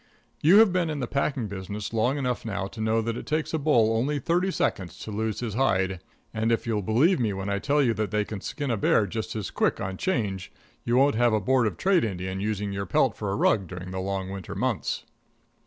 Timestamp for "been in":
0.73-0.99